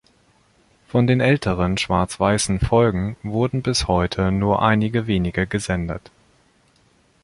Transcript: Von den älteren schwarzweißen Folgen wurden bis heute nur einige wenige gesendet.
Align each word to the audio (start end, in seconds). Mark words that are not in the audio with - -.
Von 0.87 1.05
den 1.05 1.21
älteren 1.21 1.77
schwarzweißen 1.77 2.59
Folgen 2.59 3.17
wurden 3.21 3.61
bis 3.61 3.87
heute 3.87 4.31
nur 4.31 4.59
einige 4.63 5.05
wenige 5.05 5.45
gesendet. 5.45 6.09